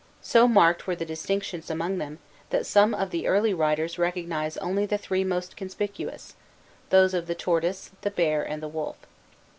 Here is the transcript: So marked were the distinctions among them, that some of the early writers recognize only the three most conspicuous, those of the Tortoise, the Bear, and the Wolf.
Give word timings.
So 0.23 0.47
marked 0.47 0.87
were 0.87 0.95
the 0.95 1.05
distinctions 1.05 1.69
among 1.69 1.99
them, 1.99 2.17
that 2.49 2.65
some 2.65 2.95
of 2.95 3.11
the 3.11 3.27
early 3.27 3.53
writers 3.53 3.99
recognize 3.99 4.57
only 4.57 4.87
the 4.87 4.97
three 4.97 5.23
most 5.23 5.55
conspicuous, 5.55 6.33
those 6.89 7.13
of 7.13 7.27
the 7.27 7.35
Tortoise, 7.35 7.91
the 8.01 8.09
Bear, 8.09 8.41
and 8.41 8.63
the 8.63 8.67
Wolf. 8.67 8.97